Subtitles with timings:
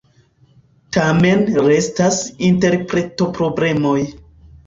[0.95, 2.17] Tamen restas
[2.49, 3.97] interpretoproblemoj.